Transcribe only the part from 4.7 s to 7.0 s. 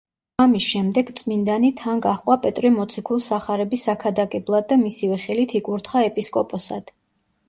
და მისივე ხელით იკურთხა ეპისკოპოსად.